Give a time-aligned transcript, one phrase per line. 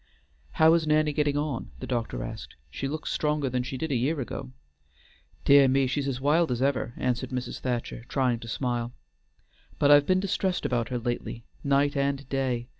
[0.53, 2.55] "How is Nanny getting on?" the doctor asked.
[2.71, 4.51] "She looks stronger than she did a year ago."
[5.45, 7.59] "Dear me, she's wild as ever," answered Mrs.
[7.59, 8.93] Thacher, trying to smile;
[9.77, 12.67] "but I've been distressed about her lately, night and day.